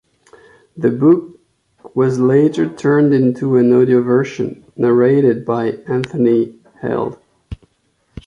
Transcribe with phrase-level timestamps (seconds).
[0.75, 1.39] The book
[1.95, 7.19] was later turned into an audio version, narrated by Anthony Heald.